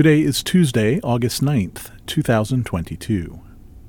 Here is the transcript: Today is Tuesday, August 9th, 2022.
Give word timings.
Today 0.00 0.22
is 0.22 0.42
Tuesday, 0.42 0.98
August 1.02 1.42
9th, 1.42 1.90
2022. 2.06 3.49